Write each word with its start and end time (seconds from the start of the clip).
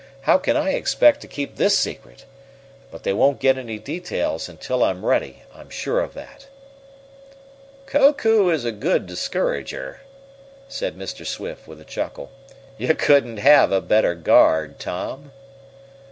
How 0.21 0.39
can 0.39 0.57
I 0.57 0.71
expect 0.71 1.21
to 1.21 1.27
keep 1.27 1.57
this 1.57 1.77
secret? 1.77 2.25
But 2.89 3.03
they 3.03 3.13
won't 3.13 3.39
get 3.39 3.55
any 3.59 3.77
details 3.77 4.49
until 4.49 4.83
I'm 4.83 5.05
ready, 5.05 5.43
I'm 5.53 5.69
sure 5.69 5.99
of 6.01 6.15
that." 6.15 6.47
"Koku 7.85 8.49
is 8.49 8.65
a 8.65 8.71
good 8.71 9.05
discourager," 9.05 9.99
said 10.67 10.97
Mr. 10.97 11.23
Swift, 11.23 11.67
with 11.67 11.79
a 11.79 11.85
chuckle. 11.85 12.31
"You 12.79 12.95
couldn't 12.95 13.37
have 13.37 13.71
a 13.71 13.79
better 13.79 14.15
guard, 14.15 14.79
Tom." 14.79 15.33